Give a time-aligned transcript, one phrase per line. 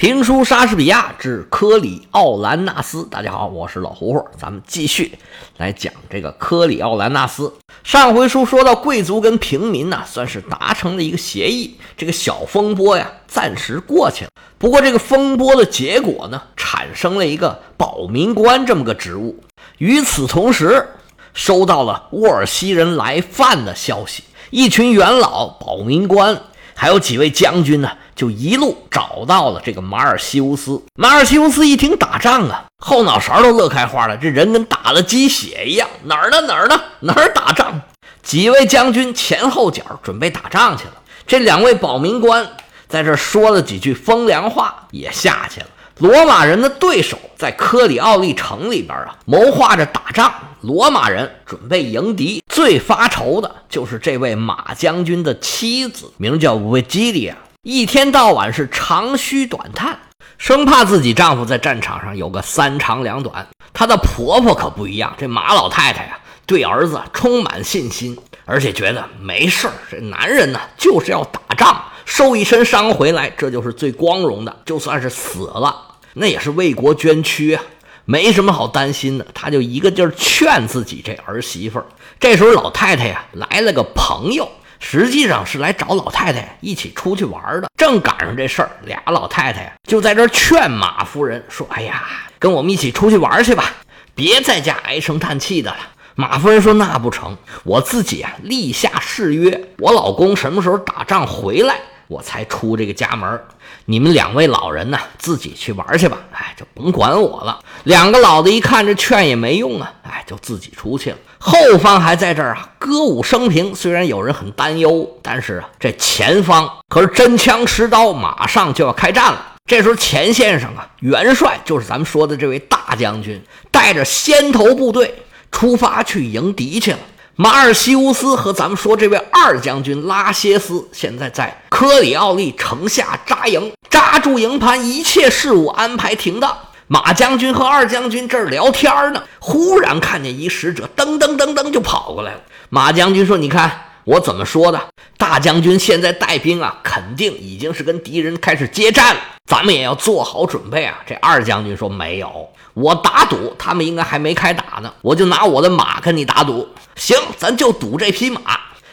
[0.00, 5.12] 评书《莎士比亚之科里奥兰纳斯》，大家好，我是老胡胡，咱们继续
[5.58, 7.52] 来讲这个科里奥兰纳斯。
[7.84, 14.30] 上回书说到，贵族跟平民呢，算是达成了一个协议，这个小风波呀，暂时过去了。
[14.56, 19.38] 不过这个风波的结果呢，产生了一个保民官这么个职务。
[19.76, 20.88] 与此同时，
[21.34, 26.40] 收到了沃尔西人来犯的消息，一群元老、保民官，
[26.80, 27.90] 还有几位将军呢。
[28.16, 30.82] 就一路找到了这个马尔西乌斯。
[30.94, 35.88] 马尔西乌斯一听打仗啊，后脑勺都乐开花了，这人跟打了鸡血一样。
[36.04, 36.40] 哪儿呢？
[36.42, 36.78] 哪儿呢？
[37.00, 37.80] 哪儿打仗？
[38.22, 40.94] 几位将军前后脚准备打仗去了。
[41.26, 42.46] 这两位保民官
[42.88, 45.66] 在这说了几句风凉话，也下去了。
[46.00, 50.32] 罗马人的对手在科里奥利城里边啊，谋划着打仗。
[50.62, 57.36] 罗马人准备迎敌，最发愁的就是这位马将军的妻子，名叫维吉利亚。
[57.62, 59.98] 一天到晚是长吁短叹，
[60.38, 63.46] 生怕自己丈夫在战场上有个三长两短。
[63.74, 69.74] 她的婆婆可不一样，这马老太太呀，对儿子充满信心，而且觉得没事儿。
[69.90, 74.56] 这男人呢，就是要打仗，受一身伤回来，这就是最光荣的。
[74.64, 77.62] 就算是死了，那也是为国捐躯啊，
[78.04, 79.26] 没什么好担心的。
[79.32, 81.86] 他就一个劲儿劝自己这儿媳妇儿。
[82.18, 84.48] 这时候老太太呀，来了个朋友。
[84.82, 92.02] 实际上是来找老太太一起出去玩的，正赶上这事儿，俩老太太呀就在这劝马夫人说：“哎呀，
[92.38, 93.74] 跟我们一起出去玩去吧，
[94.14, 95.76] 别在家唉声叹气的了。”
[96.16, 101.76] 马夫人说：“那不成，我自己啊立下誓约，我老公什么时候打仗回来，
[102.10, 103.40] 我才出这个家门。
[103.84, 111.16] 你们两位老人呢，自己去玩去吧，哎，就甭管我了。”两个老的一看这劝也没用啊，哎，就自己出去了。
[111.38, 113.72] 后方还在这儿啊，歌舞升平。
[113.72, 119.46] 虽然有人很担忧，但是啊，这前方可是真枪实刀，马上就要开战了。
[119.66, 125.22] 这时候钱先生啊，元帅就是咱们说的这位大将军，带着先头部队
[125.52, 126.98] 出发去迎敌去了。
[127.42, 136.54] 马尔西乌斯和咱们说这位二将军拉歇斯，现在在科里奥利城下扎营，扎住营盘，一切事务安排停当。
[136.86, 142.40] 马将军和二将军这儿聊天呢，忽然看见一使者，噔噔噔噔就跑过来了。
[142.68, 144.80] 马将军说：“你看我怎么说的？
[145.16, 156.68] 大将军现在带兵啊，肯定已经是跟敌人开始接战了，咱们也要做好准备啊。”这二将军说：“没有，我打赌他们应该还没开打呢，我就拿我的马跟你打赌。
[156.96, 158.40] 行，咱就赌这匹马。”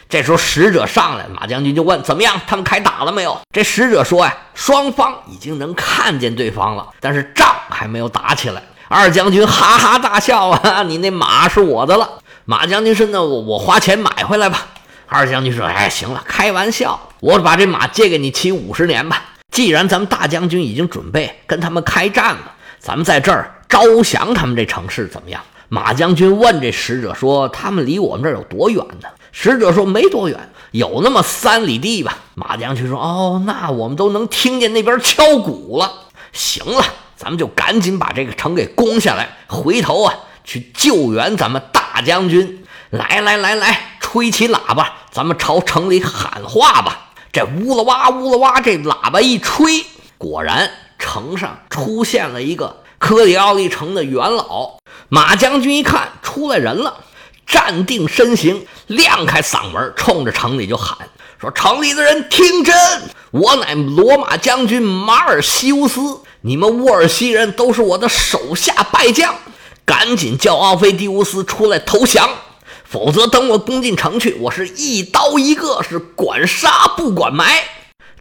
[0.08, 2.40] 这时候使者上来，马将军就问：“怎么样？
[2.46, 12.08] 他们开打了没有？”这使者说：“呀，双方已经能看见对方了，但是仗还没有打起来。”二将军哈哈大笑：“啊，你那马是我的了。”
[12.46, 14.68] 马将军说：“那我我花钱买回来吧。”
[15.08, 19.24] 二将军说：“哎，行了，开玩笑，我把这马借给你骑五十年吧。
[19.52, 35.92] 既然咱们大将军已经准备跟他们开战了，咱们在这儿招降他们这城市怎么样？”马将军问这使者说：“他们离我们这儿有多远呢？”使者说：“没多远，有那么三里地吧。”马将军说：“哦，那我们都能听见那边敲鼓了。
[36.32, 36.84] 行了，
[37.16, 40.14] 咱们就赶紧把这个城给攻下来，回头啊
[40.44, 42.66] 去救援咱们大将军。
[42.90, 47.10] 来来来来，吹起喇叭，咱们朝城里喊话吧。
[47.34, 49.86] 这呜啦哇呜啦哇，这喇叭一吹，
[50.18, 54.78] 果然城上出现了一个科里奥利城的元老。
[55.10, 57.04] 马将军一看出来人了。”
[57.46, 60.98] 站定身形，亮开嗓门，冲着城里就喊
[61.40, 62.76] 说：“城里的人听真，
[63.32, 69.36] 我乃罗马将军马尔西乌斯，你们沃尔西人都是我的手下败将，
[69.86, 72.30] 赶紧叫奥菲迪乌斯出来投降，
[72.90, 77.64] 否则等我攻进城去，我是一刀一个，是管杀不管埋。”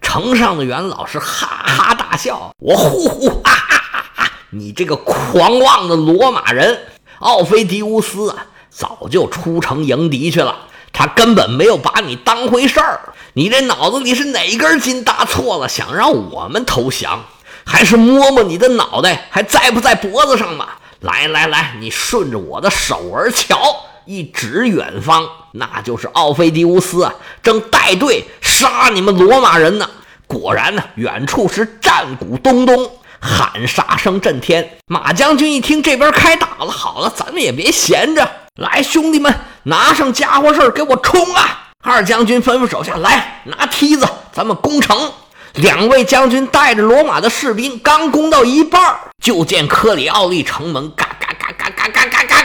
[0.03, 4.33] 城上的元老是哈哈大笑：“我呼呼啊啊啊！
[4.51, 6.79] 你这个狂妄的罗马人，
[7.21, 10.55] 奥菲迪乌斯啊！”早就出城迎敌去了，
[10.93, 13.15] 他根本没有把你当回事儿。
[13.33, 15.69] 你这脑子里是哪根筋搭错了？
[15.69, 17.25] 想让我们投降，
[17.65, 20.79] 还是摸摸你的脑袋还在不在脖子上吧？
[21.01, 23.59] 来来来，你顺着我的手儿瞧，
[24.07, 27.13] 一指远方，那就是奥菲迪乌斯啊，
[27.43, 29.89] 正带队杀你们罗马人呢。
[30.27, 34.79] 果然呢，远处是战鼓咚咚，喊杀声震天。
[34.87, 38.29] 马将军一听这边开打了，好了，咱们也别闲着。
[38.57, 41.71] 来，兄弟们，拿上家伙事儿，给我冲啊！
[41.83, 45.13] 二将军吩咐手下来拿梯子，咱们攻城。
[45.55, 48.81] 两位将军带着罗马的士兵，刚攻到一半，
[49.23, 52.43] 就见克里奥利城门嘎嘎嘎嘎嘎嘎嘎嘎，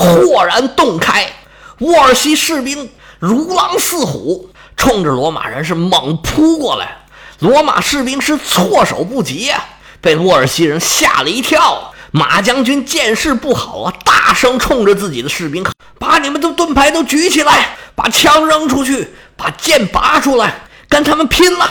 [0.00, 1.26] 豁然洞开。
[1.78, 6.96] 沃尔西士兵如狼似虎，冲着罗马人是猛扑过来。
[7.38, 9.64] 罗马士兵是措手不及呀，
[10.00, 11.92] 被沃尔西人吓了一跳。
[12.12, 21.70] 马将军见势不好啊，大声冲着自己的士兵喊把你们的盾牌都举起来，把枪扔出去，把剑拔出来，跟他们拼了！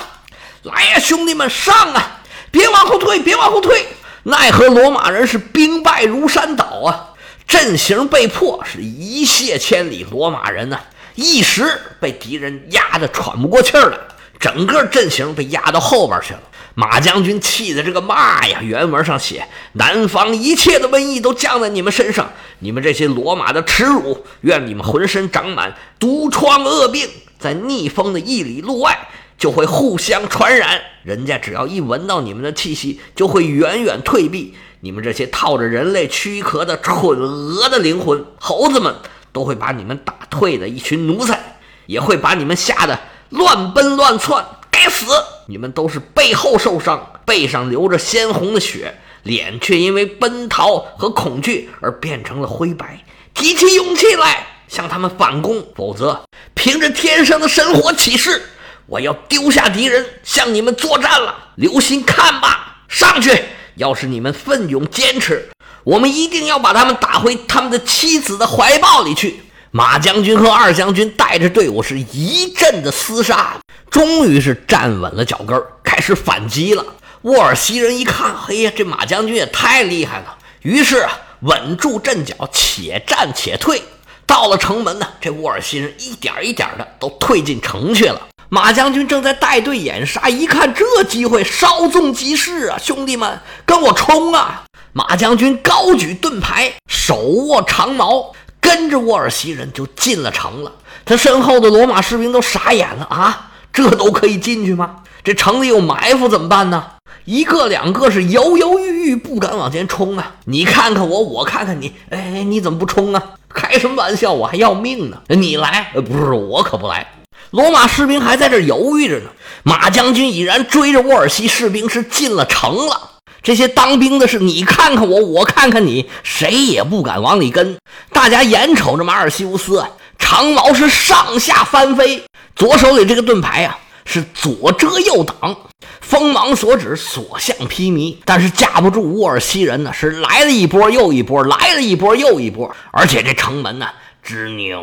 [0.64, 2.22] 来呀，兄弟们，上啊！
[2.52, 3.86] 别往后退，别往后退！
[4.24, 7.08] 奈何罗马人是兵败如山倒啊，
[7.50, 10.06] 阵型被破，是一泻千里。
[10.12, 10.80] 罗马人呢，
[11.16, 11.66] 一时
[12.00, 13.98] 被敌人压得喘不过气儿来，
[14.40, 16.40] 整个阵型被压到后边去了。
[16.75, 18.60] 马将军气的这个骂呀！
[18.62, 24.24] 原文上写：“南方一切的瘟疫都降在你们身上，你们这些罗马的耻辱！
[24.42, 27.10] 愿你们浑身长满毒疮恶病，
[27.40, 30.80] 在逆风的一里路外就会互相传染。
[31.04, 34.54] 人家只要一闻到你们的气息，就会远远退避。
[34.81, 38.96] 你们这些套着人类躯壳的蠢鹅的灵魂，猴子们
[39.34, 42.98] 都会把你们打退的一群奴才，也会把你们吓得
[43.30, 44.46] 乱奔乱窜。
[44.72, 45.06] 该死！”
[45.48, 53.04] 你们都是背后受伤，背上流着鲜红的血，脸却因为奔逃和恐惧而变成了灰白。
[53.34, 56.22] 提起勇气来，向他们反攻，否则
[56.54, 58.42] 凭着天上的神火起誓，
[58.86, 61.36] 我要丢下敌人，向你们作战了。
[61.56, 63.44] 留心看吧，上去！
[63.80, 65.50] 要是你们奋勇坚持，
[65.86, 69.42] 我们一定要把他们打回他们的妻子的怀抱里去。
[69.72, 73.58] 马将军和二将军带着队伍是一阵的厮杀，
[73.90, 76.86] 终于是站稳了脚跟，开始反击了。
[77.22, 83.81] 沃尔西人一看，嘿呀，这马将军也太厉害了，于是啊，稳住阵脚，且战且退。
[84.26, 88.28] 到了城门呢，这沃尔西人一点一点的都退进城去了。
[88.51, 92.78] 马将军正在带队掩杀，一看这机会，稍纵即逝啊！
[92.81, 94.63] 兄弟们，跟我冲啊！
[94.92, 98.34] 马将军高举盾牌，手握长矛。
[98.62, 100.72] 跟着沃尔西人就进了城了，
[101.06, 103.51] 他身后的罗马士兵都傻眼了啊！
[103.72, 104.98] 这都可以进去吗？
[105.24, 106.84] 这城里有埋伏怎么办呢？
[107.25, 110.34] 一个两个是犹犹豫豫，不敢往前冲啊！
[110.45, 113.24] 你看看我，我看看你，哎，你怎么不冲啊？
[113.48, 114.34] 开什么玩笑？
[114.34, 115.22] 我还要命呢！
[115.30, 117.07] 你来，不是我可不来。
[117.51, 119.30] 罗马士兵还在这犹豫着呢，
[119.63, 123.12] 马将军已然追着沃尔西士兵是进了城了。
[123.42, 127.78] 这些当兵的是你看看我，我看看你，谁也不敢往里跟。
[128.12, 129.84] 大家眼瞅着马尔西乌斯
[130.19, 132.24] 长矛是上下翻飞，
[132.56, 135.56] 左手里这个盾牌呀是左遮右挡，
[136.02, 138.18] 锋芒所指，所向披靡。
[138.25, 142.69] 但是架不住沃尔西人呢，是来了一波又一波，来了一波又一波。
[142.92, 143.88] 而且这城门呢
[144.25, 144.81] 吱扭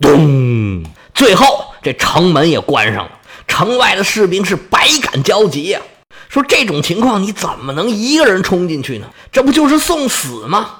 [0.00, 3.10] 咚，最后这城门也关上了。
[3.46, 5.80] 城外的士兵是百感交集呀。
[6.28, 9.06] 说这种情况你怎么能一个人冲进去呢？
[9.30, 10.70] 这不就是送死吗？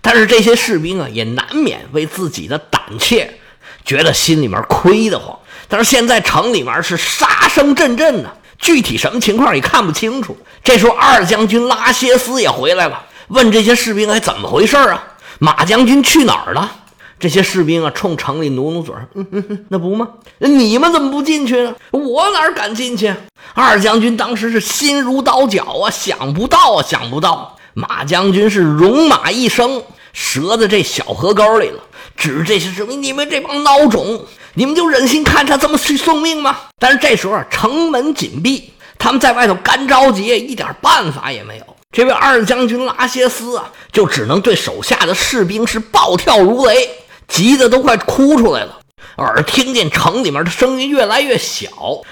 [0.00, 3.38] 但是这些士兵啊，也难免为自己的胆怯
[3.84, 5.38] 觉得心里面亏得慌。
[5.68, 10.36] 但是现在城里面是杀声阵阵呢，具体什么情况也看不清楚。
[10.64, 15.02] 这时候二将军拉歇斯也回来了，问这些士兵：“哎，怎么回事啊？
[15.38, 16.80] 马将军去哪儿了？”
[17.18, 20.08] 这些士兵啊，冲城里努努嘴嗯嗯嗯，那不吗？
[20.38, 21.74] 你们怎么不进去呢？
[21.92, 23.14] 我哪敢进去？
[23.54, 27.56] 二将军当时是心如刀绞啊，想不到啊，想不到！
[27.72, 29.82] 马将军是戎马一生，
[30.12, 31.80] 折在这小河沟里了。
[32.16, 34.20] 指这些士兵：“你们这帮孬种，
[34.54, 41.73] 你们就忍心看他这么去送命吗？”但是这时候啊，城门紧闭，他们在外头干着急，一点办法也没有。
[41.94, 46.90] 这位二将军拉歇斯啊，就只能对手下的士兵是暴跳如雷。
[47.28, 48.80] 急得都快哭出来了，
[49.16, 51.68] 耳听见城里面的声音越来越小，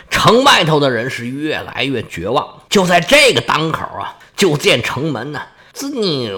[0.08, 2.46] 城外头的人是越来越绝望。
[2.70, 6.30] 就在这个当口啊，就见城门呢滋扭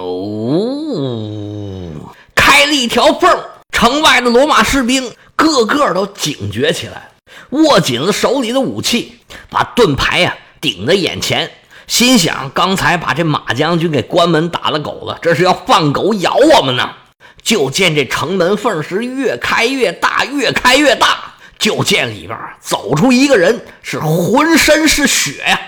[2.34, 3.30] 开了一条缝，
[3.70, 7.10] 城外的罗马士兵个个都警觉起来，
[7.50, 9.18] 握紧了手里的武器，
[9.50, 11.50] 把盾牌呀顶在眼前，
[11.86, 16.90] 心想：刚才把这马将军给关门打了狗了，这是要放狗咬我们呢。
[17.42, 21.34] 就见这城门缝是越开越大，越开越大。
[21.58, 25.60] 就见里边走出一个人，是浑身是血呀，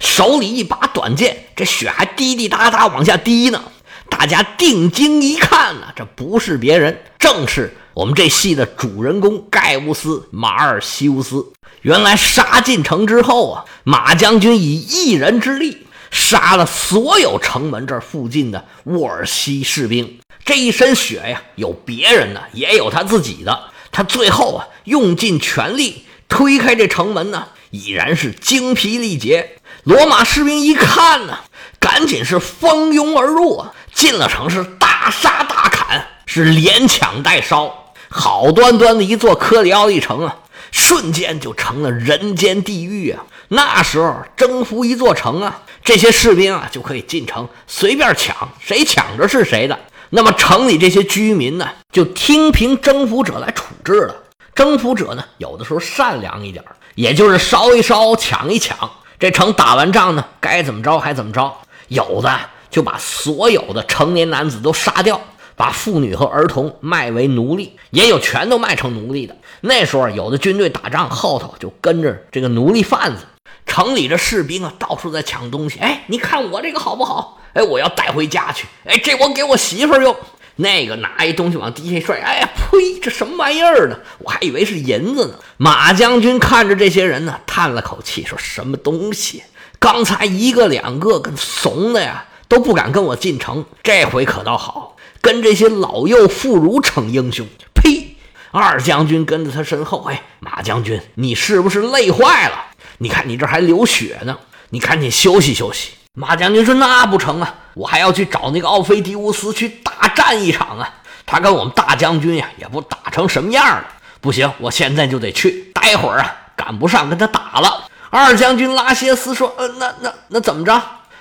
[0.00, 3.62] 手里一把短剑，这血还滴滴答答往下滴呢。
[4.08, 11.52] 大家定睛一看呢，这不是别人，正是我们这戏的主人公盖乌斯·马尔西乌斯。
[11.82, 20.18] 原来杀进城之后啊，马将军以一人之力杀了所有城门这附近的沃尔西士兵。
[20.44, 23.66] 这一身血呀，有别人的，也有他自己的。
[23.92, 29.58] 他最后啊，用尽全力推开这城门呢，已然是精疲力竭。
[29.84, 31.38] 罗马士兵一看呢，
[31.78, 37.83] 赶紧是蜂拥而入啊，进了城是大杀大砍，是连抢带烧。
[38.16, 40.36] 好端端的一座科里奥利城啊，
[40.70, 43.24] 瞬间就成了人间地狱啊！
[43.48, 49.76] 那时候征服一座城啊，这些士兵啊就可以进城随便抢，谁抢着是谁的。
[50.10, 54.14] 那么城里这些居民呢，就听凭征服者来处置了。
[54.54, 58.88] 征服者呢，有的时候善良一点，也就是烧一烧，抢一抢。
[59.18, 61.52] 这城打完仗呢，该怎么着还怎么着。
[61.88, 62.40] 有的
[62.70, 65.20] 就把所有的成年男子都杀掉，
[65.56, 69.36] 把妇女和儿童卖为奴隶，也有全都卖成奴隶的。
[69.60, 73.24] 那时候有的军队打仗后头就跟着这个奴隶贩子。
[73.66, 75.78] 城里这士兵啊，到处在抢东西。
[75.78, 77.40] 哎，你看我这个好不好？
[77.54, 78.66] 哎，我要带回家去。
[78.84, 80.14] 哎，这我给我媳妇用。
[80.56, 83.00] 那个拿一东西往地下摔，哎呀，呸！
[83.00, 83.98] 这什么玩意儿呢？
[84.18, 85.34] 我还以为是银子呢。
[85.56, 89.42] 马将军看着这些人呢，叹了口气，说什么东西？
[89.80, 93.64] 刚才一个两个跟怂的呀，都不敢跟我进城。
[93.82, 94.93] 这回可倒好，
[95.24, 97.46] 跟这些老幼妇孺逞英雄。
[97.72, 98.16] 呸！
[98.50, 102.66] 二将军跟在他身后，哎，马将军，你是不是累坏了？
[102.98, 104.36] 你看你这还流血呢，
[104.68, 105.92] 你赶紧休息休息。
[106.12, 110.94] 马将军说：“那不成啊，我还要去找那个奥菲迪乌斯去大战一场啊！
[111.26, 113.84] 他跟我们大将军呀，也不打成什么样了。
[114.20, 115.72] 不行，我现在就得去。
[115.74, 120.80] 待会儿啊，赶不上跟他打了。”二将军拉歇斯说：“呃，那那那怎么着？”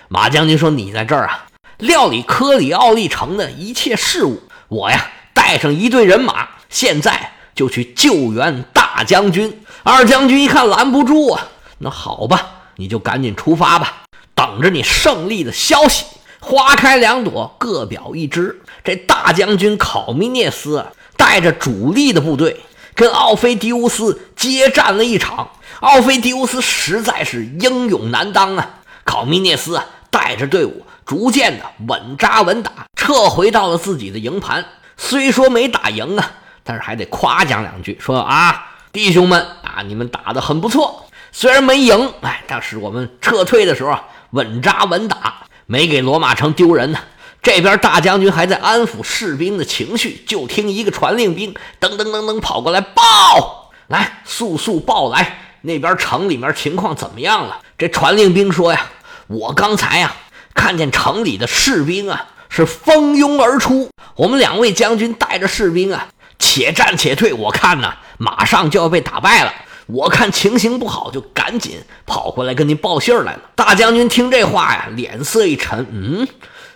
[0.10, 1.46] 马将军说：“你在这儿啊，
[1.84, 4.42] 料理科里奥利城的一切事务。
[4.70, 11.50] 我呀，带上一队人马，现在就去救援大将军。”二将军一看拦不住啊，
[11.80, 12.48] 那好吧，
[12.78, 14.04] 你就赶紧出发吧。
[14.34, 16.06] 等着你胜利的消息。
[16.40, 18.62] 花开两朵，各表一枝。
[18.84, 20.88] 这大将军考米涅斯啊，
[21.18, 22.62] 带着主力的部队
[22.96, 25.50] 跟奥菲迪乌斯接战了一场。
[25.82, 28.80] 奥菲迪乌斯实在是英勇难当啊！
[29.04, 34.66] 考米涅斯啊，带着队伍逐渐的稳扎稳打，撤回到了自己的营盘。
[34.98, 36.32] 虽说没打赢啊，
[36.64, 41.06] 但是还得夸奖两句，说啊，弟兄们啊，你们打得很不错。
[41.32, 44.04] 虽然没赢，哎，但是我们撤退的时候啊。
[44.34, 46.98] 稳扎稳打，没给罗马城丢人呢。
[47.44, 58.88] 这边大将军还在安抚士兵的情绪，就听一个传令兵噔噔噔噔跑过来报：“来，速速报来，那边城里面情况怎么样了？”这传令兵说：“呀，
[59.28, 60.12] 我刚才呀
[60.54, 66.08] 看见城里的士兵啊是蜂拥而出，我们两位将军带着士兵啊
[66.40, 69.54] 且战且退，我看呢马上就要被打败了。”
[69.86, 73.42] 我看情形不好，就赶紧跑过来跟您报信来了。
[73.54, 76.26] 大将军听这话呀，脸色一沉，嗯，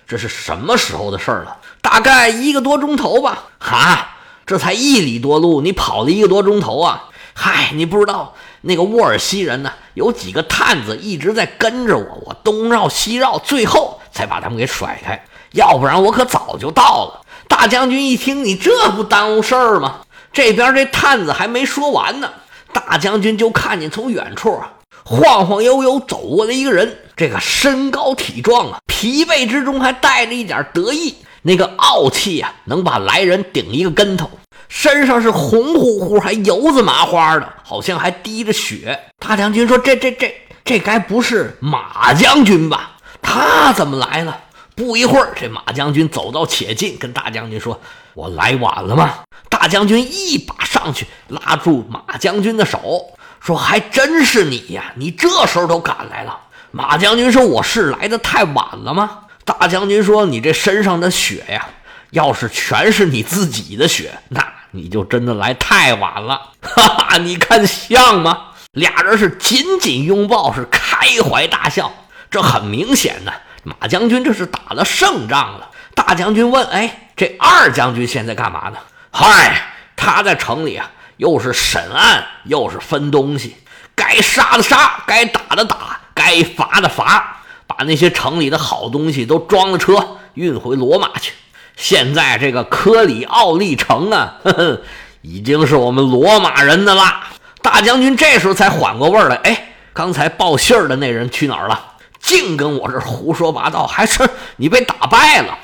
[0.06, 1.56] 这是什么时候的事儿了？
[1.82, 3.46] 大概一个多钟头吧。
[3.60, 7.06] 哈，这才一里多路，你跑了一个多钟头啊？
[7.40, 9.72] 嗨，你不知道那个沃尔西人呢？
[9.94, 15.24] 有几个探子一直在跟着我，我东绕西绕，最后才把他们给甩开。
[15.52, 17.22] 要不然我可早就到了。
[17.48, 20.00] 大将军一听，你这不耽误事儿吗？
[20.34, 22.32] 这边这探子还没说完呢。
[22.74, 24.74] 大将军就看见从远处啊，
[25.06, 34.28] 晃晃悠悠走过来一个人，这个身高体壮啊，疲惫之中还带着一点得意，那个傲气啊，能把来人顶一个跟头。
[34.70, 39.00] 身上是红乎乎，还油子麻花的，好像还滴着血。
[39.20, 42.98] 大将军说：“这、这、这、这该不是马将军吧？
[43.22, 44.42] 他怎么来了？”
[44.76, 47.82] 不一会儿，这马将军走到且近，跟大将军说
[48.14, 49.16] ：“我来晚了吗？”
[49.50, 53.08] 大将军一把上去拉住马将军的手，
[53.40, 54.94] 说：“还真是你呀！
[54.96, 56.38] 你这时候都赶来了。”
[56.70, 61.68] 马将军说：“我是来的太晚了吗？”大将军说：“你这身上的血呀，
[62.12, 68.46] 要是全是你自己的血，那你就真的来太晚了。”哈哈，你看像吗？
[68.72, 71.92] 俩人是紧紧拥抱，是开怀大笑。
[72.30, 73.32] 这很明显呢，
[73.64, 75.70] 马将军这是打了胜仗了。
[75.96, 78.78] 大将军问：“哎，这二将军现在干嘛呢？”
[79.10, 83.56] 嗨，他在城里啊，又是审案，又是分东西，
[83.96, 91.34] 该杀的杀，该打的打，该罚的罚，把那些城里的好东西都装了车，运回罗马去。
[91.78, 94.82] 现在这个科里奥利城啊， 呵呵，
[95.22, 97.30] 已经是我们罗马人的啦。
[97.62, 101.80] 大将军这时候才缓过味儿来，哎，刚才报信儿的那人去哪儿了？
[102.20, 105.58] 净跟我这胡说八道，还是你被打败了？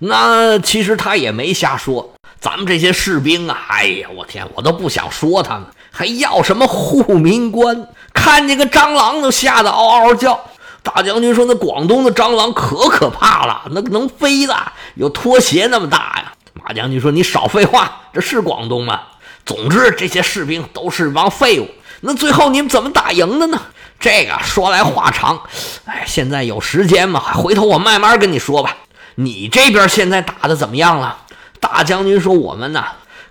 [0.00, 2.12] 那其实他也没瞎说。
[2.40, 7.86] 咱们这些士兵啊，哎呀，我天，我都不想说他们，还要什么护民官？
[8.12, 10.40] 看见个蟑螂都吓得嗷嗷叫。
[10.94, 14.56] 大将军说：“那广东的蟑螂可可怕了，那能飞的，
[14.94, 16.32] 有拖鞋那么大呀。”
[16.62, 19.00] 马将军说：“你少废话，这是广东吗？
[19.46, 21.68] 总之，这些士兵都是帮废物。
[22.00, 23.60] 那最后你们怎么打赢的呢？
[23.98, 25.40] 这个说来话长，
[25.84, 27.20] 哎，现在有时间吗？
[27.34, 28.76] 回头我慢慢跟你说吧。
[29.14, 31.18] 你这边现在打的怎么样了？”
[31.60, 32.84] 大将军说：“我们呢，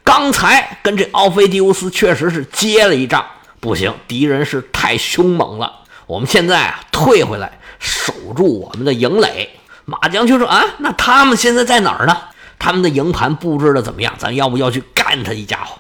[0.04, 3.26] 刚才跟这奥菲迪乌斯确实是接了一仗，
[3.60, 5.79] 不行，敌人是太凶猛了。
[6.10, 9.48] 我们现在啊，退回来，守住我们的营垒。
[9.86, 12.18] 马将军说：“啊，那他们现在在哪儿呢？
[12.58, 14.12] 他们的营盘布置的怎么样？
[14.18, 15.78] 咱要不要去干他一家伙？”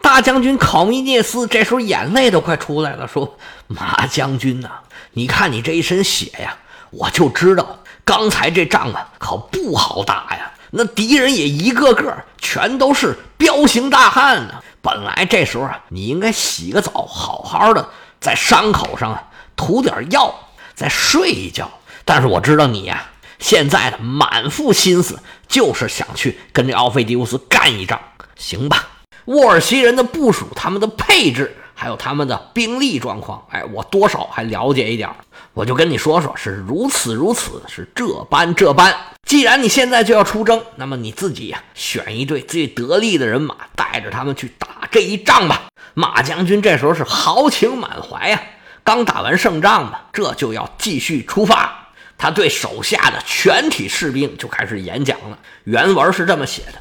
[0.00, 3.36] 大将军考米涅斯这时候眼泪都快出来了，说
[3.66, 4.70] ：“马将军呐，
[5.14, 6.56] 你看你这一身血呀，
[6.90, 10.52] 我就知道刚才这仗啊，可不好打呀。
[10.70, 14.54] 那敌人也一个个全都是彪形大汉呢。
[14.80, 17.88] 本来这时候啊，你应该洗个澡，好好的
[18.20, 19.24] 在伤口上啊
[19.56, 20.34] 涂点药，
[20.74, 21.70] 再睡一觉。
[22.04, 23.08] 但是我知道你呀。”
[23.42, 25.18] 现在的满腹心思
[25.48, 28.00] 就是想去跟这奥菲迪乌斯干一仗，
[28.36, 28.86] 行吧？
[29.24, 35.10] 沃尔西人的部署、他们的配置，还有他们的兵力状况，哎，我多少还了解一点。
[35.54, 38.94] 我就跟你说说，是如此如此，是这般这般。
[39.26, 45.62] 既然你现在就要出征，那么你自己呀，选一队最得力的人马，带着他们去打这一仗吧。
[45.94, 48.40] 马将军这时候是豪情满怀呀，
[48.84, 51.78] 刚打完胜仗嘛，这就要继续出发。
[52.18, 55.38] 他对手下的全体士兵就开始演讲了。
[55.64, 56.78] 原文是这么写的：“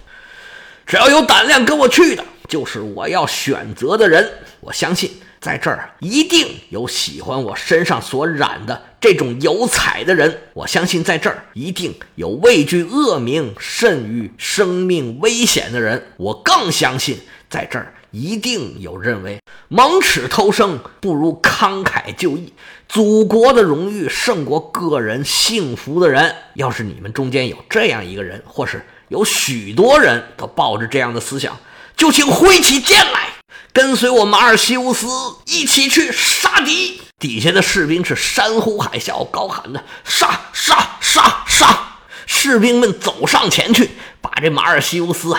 [0.86, 4.31] 只要有胆量跟我去的，就是我要选择的人。
[4.60, 10.41] 我相信在这儿一定有喜欢我身上所染的这种油彩的人。
[10.53, 16.13] 我相信在这儿一定有畏惧恶名甚于生命危险的人。
[16.17, 19.39] 我更相信在这儿。”一定有认为
[19.70, 22.53] 蒙齿偷生不如慷慨就义，
[22.88, 26.36] 祖国的荣誉胜过个人幸福的人。
[26.56, 31.58] 要是你们中间有这样一个人，或是有许多人都抱着这样的思想，
[31.96, 33.30] 就请挥起剑来，
[33.72, 35.08] 跟随我马尔西乌斯
[35.46, 37.01] 一起去杀敌。
[37.18, 45.36] 底下的士兵是山呼海啸，高喊的：“杀杀杀杀！”士兵们走上前去，把这马尔西乌斯。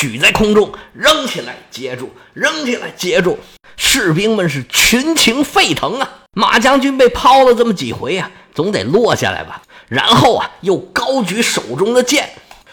[0.00, 3.38] 举在空中，扔起来，接住，扔起来，接住。
[3.76, 6.08] 士兵们是群情沸腾啊！
[6.32, 9.60] 马将军被抛了这么几回啊，总得落下来吧？
[9.88, 12.30] 然后啊，又高举手中的剑，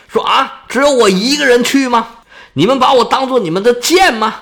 [0.07, 2.19] 说：“啊，只有我一个人去吗？
[2.53, 4.33] 你们把我当做你们的剑吗？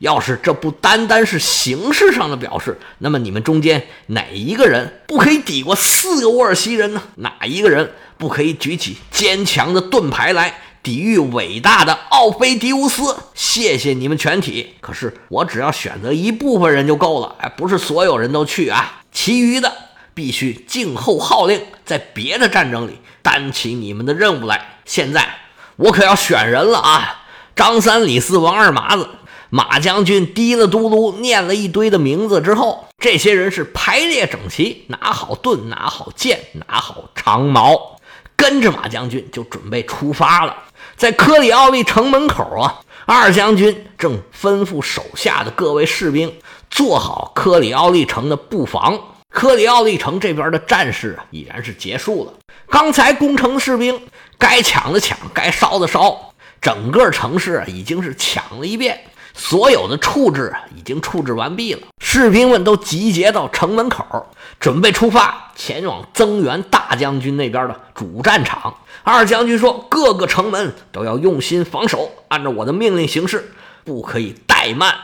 [0.00, 7.02] 要是这不单单是形式上的表示，那么你们中间哪一个人不可以抵过四个沃尔西人呢？
[7.18, 14.74] 哪一个人不可以举起坚强的盾牌来？”抵御伟大的奥菲迪乌斯，谢谢你们全体。
[14.80, 19.02] 可是我只要选择一部分人就够了，哎，不是所有人都去啊。
[19.12, 19.72] 其余的
[20.12, 24.78] 必须静候号令，在别的战争里担起你们的任务来。
[24.84, 25.36] 现在
[25.76, 27.26] 我可要选人了啊！
[27.54, 29.08] 张三李四王二麻子，
[29.50, 38.00] 马将军滴了嘟噜念了一堆的名字之后，这些人是排列整齐，拿好盾，拿好剑，拿好长矛，
[38.34, 40.56] 跟着马将军就准备出发了。
[40.96, 46.32] 在科里奥利城门口啊，二将军正吩咐手下的各位士兵
[46.70, 48.98] 做好科里奥利城的布防。
[49.28, 52.34] 科里奥利城这边的战事啊，已然是结束了。
[52.68, 53.98] 刚才攻城士兵
[54.38, 59.02] 该抢的抢，该烧的烧，整个城市已经是抢了一遍，
[59.34, 61.80] 所有的处置已经处置完毕了。
[62.00, 64.26] 士兵们都集结到城门口，
[64.60, 68.74] 准备出发前往增援大将军那边的主战场。
[69.02, 73.52] 二将军说：“各个城门都要用心防守，按照我的命令行事，
[73.84, 74.94] 不可以怠慢。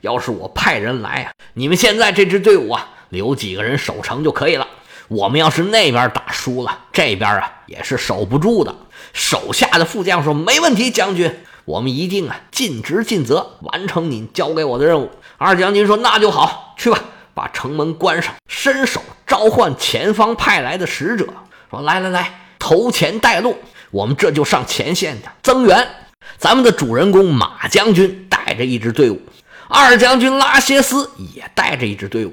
[0.00, 4.66] 要是我派人来啊，你们现在这支队伍啊，留几个人守城就可以了。
[5.08, 8.74] 我们要是那边打输了，这边啊也是守不住的。”
[9.12, 11.32] 手下的副将说：“没问题，将军，
[11.64, 16.98] 我们一定啊尽职尽责，完成您交给我的任务。”二将军说：“那就好，去吧，
[17.34, 21.26] 把城门关上，伸手召唤前方派来的使者，
[21.70, 23.58] 说：来来来。”头前带路，
[23.90, 25.86] 我们这就上前线的增援。
[26.38, 29.20] 咱们的主人公马将军带着一支队伍，
[29.68, 32.32] 二将军拉歇斯也带着一支队伍，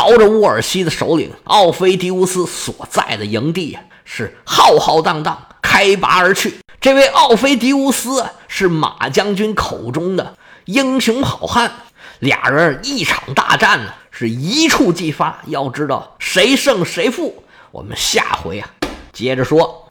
[0.00, 6.54] 朝着沃尔西的首领奥菲迪乌斯所在的营地，是浩浩荡荡开拔而去。
[6.80, 11.70] 这位奥菲迪乌斯是马将军口中的英雄好汉，
[12.20, 15.42] 俩人一场大战呢，是一触即发。
[15.48, 18.70] 要知道谁胜谁负，我们下回啊。
[19.12, 19.86] 接着说。